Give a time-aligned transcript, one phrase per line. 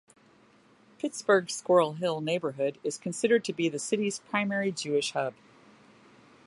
[0.97, 5.35] Pittsburgh's Squirrel Hill neighborhood is considered to be the city's primary Jewish hub.